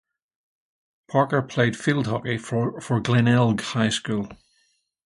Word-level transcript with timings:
Parker 1.07 1.43
played 1.43 1.77
field 1.77 2.07
hockey 2.07 2.39
for 2.39 2.71
Glenelg 3.03 3.61
High 3.61 3.89
School. 3.89 4.29